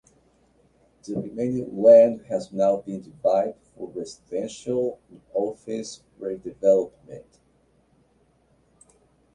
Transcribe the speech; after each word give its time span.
The 1.03 1.21
remaining 1.21 1.79
land 1.79 2.21
has 2.23 2.51
now 2.51 2.77
been 2.77 3.03
divided 3.03 3.51
up 3.51 3.63
for 3.77 3.87
residential 3.89 4.99
and 5.11 5.21
office 5.31 6.01
re-development. 6.17 7.37